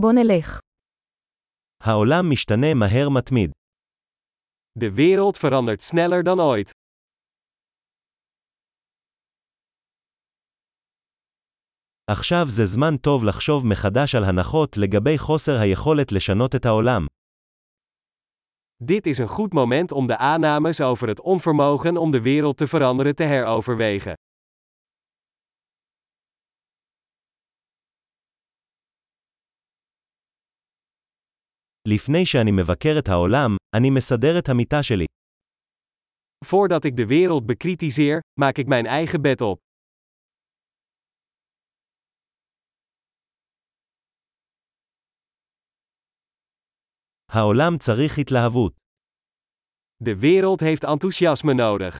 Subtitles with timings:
[0.00, 0.60] בוא נלך.
[1.82, 3.50] העולם משתנה מהר מתמיד.
[4.78, 6.70] De wereld verandert sneller dan ooit.
[12.10, 17.06] עכשיו זה זמן טוב לחשוב מחדש על הנחות לגבי חוסר היכולת לשנות את העולם.
[18.84, 22.66] Dit is een goed moment om de aannames over het onvermogen om de wereld te
[22.66, 24.14] veranderen te heroverwegen.
[31.86, 35.04] לפני שאני מבקר את העולם, אני מסדר את המיטה שלי.
[36.44, 39.58] Voordat ik de wereld bekritiseer, maak ik mijn eigen bed op.
[47.32, 48.72] העולם צריך התלהבות.
[50.04, 51.96] De wereld heeft enthousiasme nodig.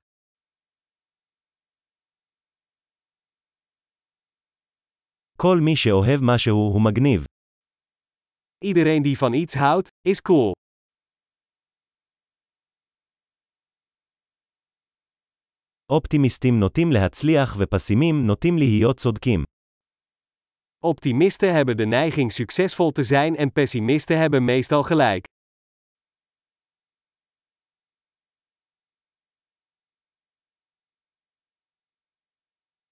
[5.37, 7.36] כל מי שאוהב משהו הוא מגניב.
[8.64, 10.52] Iedereen die van iets houdt, is cool.
[15.92, 19.42] אופטימיסטים נוטים להצליח ופסימים נוטים להיות צודקים.
[20.84, 25.24] Optimisten hebben de neiging succesvol te zijn en pessimisten hebben meestal gelijk.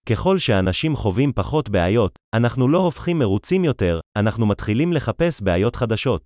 [0.09, 6.25] ככל שאנשים חווים פחות בעיות, אנחנו לא הופכים מרוצים יותר, אנחנו מתחילים לחפש בעיות חדשות.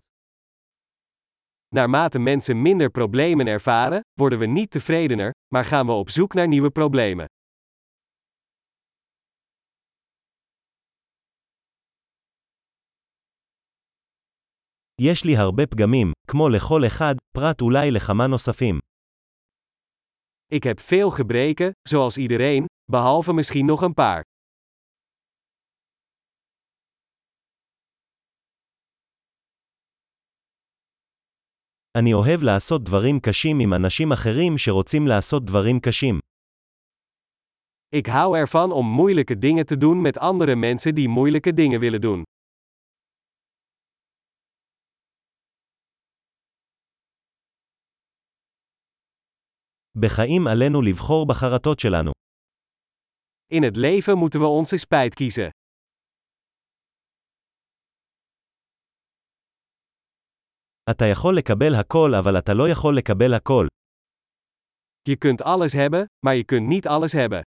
[1.74, 6.48] Naarmate mensen minder problemen ervaren, worden we niet tevredener, maar gaan we op zoek naar
[6.48, 7.27] nieuwe problemen.
[15.00, 18.78] יש לי הרבה פגמים, כמו לכל אחד, פרט אולי לכמה נוספים.
[20.55, 24.22] Ik heb veel gebreken, zoals iedereen, behalve misschien nog een paar.
[31.98, 36.19] אני אוהב לעשות דברים קשים עם אנשים אחרים שרוצים לעשות דברים קשים.
[37.97, 42.00] Ik hou ervan om moeilijke dingen te doen met andere mensen die moeilijke dingen willen
[42.00, 42.22] doen.
[49.97, 52.12] בחיים עלינו לבחור בחרטות שלנו.
[53.48, 55.50] In het leven moeten we onze spijt kiezen.
[60.91, 63.66] אתה יכול לקבל הכל אבל אתה לא יכול לקבל הכל.
[65.09, 67.42] Je kunt alles hebben, maar je kunt niet alles hebben.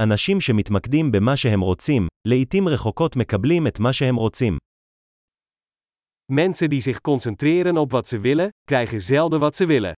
[0.00, 4.58] אנשים שמתמקדים במה שהם רוצים, לעתים רחוקות מקבלים את מה שהם רוצים.
[6.32, 9.92] Mensen die zich concentreren op wat ze willen, krijgen zelden wat ze willen.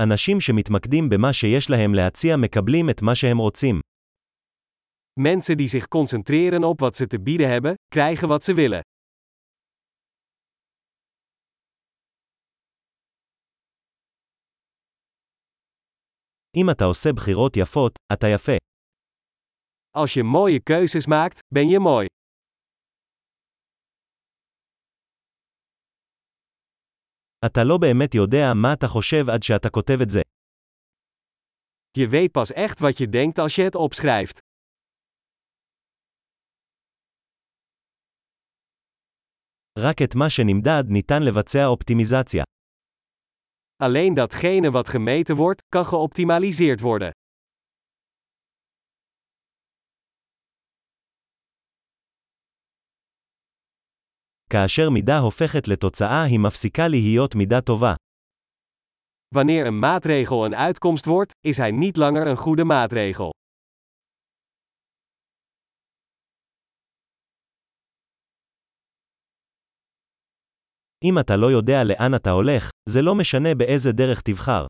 [0.00, 3.80] אנשים שמתמקדים במה שיש להם להציע מקבלים את מה שהם רוצים.
[5.20, 8.80] Mensen die zich concentreren op wat ze te bieden hebben, krijgen wat ze willen.
[16.56, 18.56] אם אתה עושה בחירות יפות, אתה יפה.
[19.96, 22.06] Als je mooie keuzes maakt, ben je mooi.
[27.46, 30.20] אתה לא באמת יודע מה אתה חושב עד שאתה כותב את זה.
[31.98, 34.38] Je weet pas echt wat je denkt als je het opschrijft.
[39.78, 42.44] רק את מה שנמדד ניתן לבצע אופטימיזציה.
[43.82, 47.10] Alleen datgene wat gemeten wordt, kan geoptimaliseerd worden.
[54.50, 57.94] כאשר מידה הופכת לתוצאה היא מפסיקה להיות מידה טובה.
[59.34, 63.30] Wanneer een maatregel een uitkomst wordt, is hij niet langer een goede maatregel.
[71.04, 74.66] אם אתה לא יודע לאן אתה הולך, זה לא משנה באיזה דרך תבחר.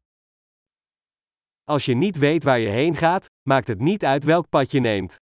[1.71, 4.81] Als je niet weet waar je heen gaat, maakt het niet uit welk pad je
[4.81, 5.17] neemt.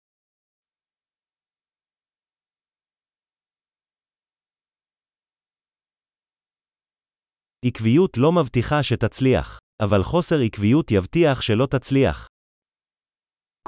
[7.66, 12.28] עקביות לא מבטיחה שתצליח, אבל חוסר עקביות יבטיח שלא תצליח.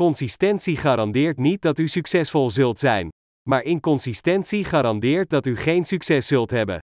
[0.01, 3.09] Consistentie garandeert niet dat u succesvol zult zijn.
[3.49, 6.79] Maar inconsistentie garandeert dat u geen succes zult hebben.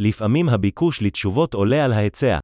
[0.00, 2.38] לפעמים הביקוש לתשובות עולה על ההיצע.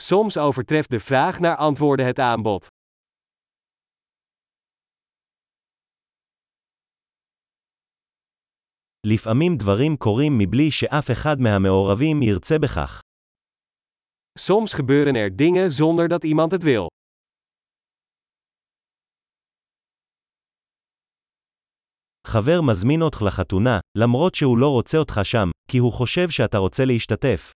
[0.00, 2.66] Soms overtreft de vraag naar antwoorden het aanbod.
[9.06, 13.00] לפעמים דברים קורים מבלי שאף אחד מהמעורבים ירצה בכך.
[14.38, 16.86] Soms gebeuren er dingen zonder dat iemand het wil.
[22.26, 26.84] חבר מזמין אותך לחתונה, למרות שהוא לא רוצה אותך שם, כי הוא חושב שאתה רוצה
[26.84, 27.52] להשתתף.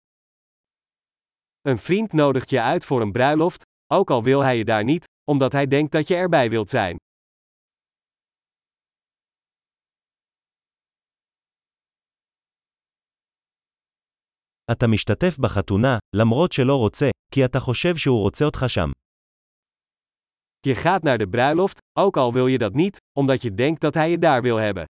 [1.69, 5.04] Een vriend nodigt je uit voor een bruiloft, ook al wil hij je daar niet,
[5.31, 6.96] omdat hij denkt dat je erbij wilt zijn.
[14.72, 18.90] אתה משתתף בחתונה, למרות שלא רוצה, כי אתה חושב שהוא רוצה אותך שם.
[20.66, 23.94] Je gaat naar de bruiloft, ook al wil je dat niet, omdat je denkt dat
[23.94, 24.84] hij je daar wil hebben.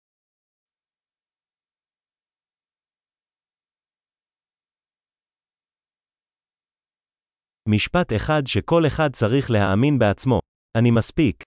[7.68, 10.40] משפט אחד שכל אחד צריך להאמין בעצמו.
[10.78, 11.42] אני מספיק.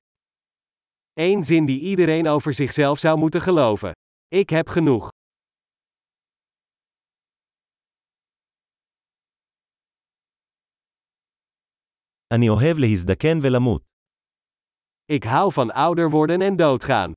[1.19, 3.91] Eén zin die iedereen over zichzelf zou moeten geloven.
[4.27, 5.09] Ik heb genoeg.
[12.33, 13.81] אני אוהב להזדקן ולמות.
[15.11, 17.13] Ik hou van ouder worden en doodgaan.